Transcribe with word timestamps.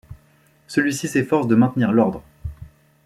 Celui-ci 0.65 1.07
s’efforce 1.07 1.45
de 1.45 1.53
maintenir 1.53 1.91
l'ordre. 1.91 2.23